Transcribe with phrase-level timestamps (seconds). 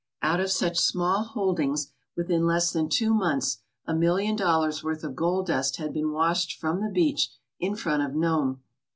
[0.23, 5.15] Out of such small holdings within less than two months a million dollars' worth of
[5.15, 8.63] gold dust had been washed from the beach in front of Nome.